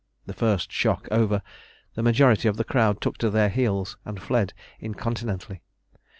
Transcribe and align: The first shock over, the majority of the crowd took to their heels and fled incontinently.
The 0.25 0.33
first 0.33 0.71
shock 0.71 1.07
over, 1.11 1.43
the 1.93 2.01
majority 2.01 2.47
of 2.47 2.57
the 2.57 2.63
crowd 2.63 3.01
took 3.01 3.19
to 3.19 3.29
their 3.29 3.49
heels 3.49 3.97
and 4.03 4.19
fled 4.19 4.51
incontinently. 4.79 5.61